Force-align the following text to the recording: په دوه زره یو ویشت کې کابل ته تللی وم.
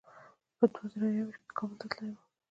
په 0.57 0.65
دوه 0.73 0.85
زره 0.91 1.07
یو 1.17 1.25
ویشت 1.27 1.43
کې 1.47 1.53
کابل 1.59 1.75
ته 1.81 1.85
تللی 1.91 2.13
وم. 2.15 2.23